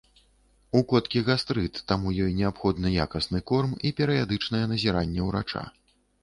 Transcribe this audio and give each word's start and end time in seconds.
У 0.77 0.79
коткі 0.93 1.19
гастрыт, 1.27 1.77
таму 1.91 2.13
ёй 2.23 2.31
неабходны 2.39 2.93
якасны 3.05 3.43
корм 3.53 3.77
і 3.91 3.93
перыядычнае 4.01 4.63
назіранне 4.73 5.21
ўрача. 5.29 5.63